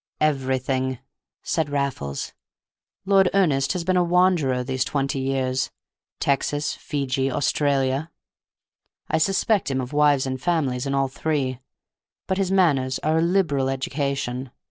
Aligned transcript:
"Everything," 0.19 0.97
said 1.43 1.69
Raffles. 1.69 2.33
"Lord 3.05 3.29
Ernest 3.35 3.73
has 3.73 3.83
been 3.83 3.97
a 3.97 4.03
wanderer 4.03 4.63
these 4.63 4.83
twenty 4.83 5.19
years. 5.19 5.69
Texas, 6.19 6.73
Fiji, 6.73 7.29
Australia. 7.31 8.09
I 9.09 9.19
suspect 9.19 9.69
him 9.69 9.79
of 9.79 9.93
wives 9.93 10.25
and 10.25 10.41
families 10.41 10.87
in 10.87 10.95
all 10.95 11.07
three. 11.07 11.59
But 12.25 12.39
his 12.39 12.51
manners 12.51 12.97
are 13.03 13.19
a 13.19 13.21
liberal 13.21 13.69
education. 13.69 14.49